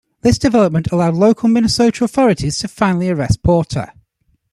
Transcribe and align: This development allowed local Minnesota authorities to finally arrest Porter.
This 0.21 0.39
development 0.39 0.91
allowed 0.91 1.13
local 1.13 1.47
Minnesota 1.47 2.03
authorities 2.05 2.57
to 2.57 2.67
finally 2.67 3.11
arrest 3.11 3.43
Porter. 3.43 3.93